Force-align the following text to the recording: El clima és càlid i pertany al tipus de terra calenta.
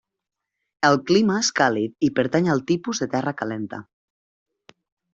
El 0.89 0.97
clima 1.11 1.35
és 1.41 1.51
càlid 1.61 2.09
i 2.09 2.11
pertany 2.21 2.51
al 2.57 2.65
tipus 2.73 3.05
de 3.05 3.11
terra 3.15 3.37
calenta. 3.45 3.85